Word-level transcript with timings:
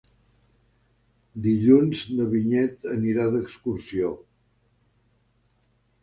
Dilluns 1.47 1.99
na 2.19 2.25
Vinyet 2.31 2.87
anirà 2.93 3.27
d'excursió. 3.35 4.09